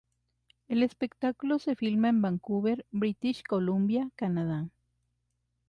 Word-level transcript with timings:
El 0.67 0.81
espectáculo 0.81 1.59
se 1.59 1.75
filma 1.75 2.09
en 2.09 2.23
Vancouver, 2.23 2.87
British 2.89 3.43
Columbia, 3.43 4.09
Canadá. 4.15 4.67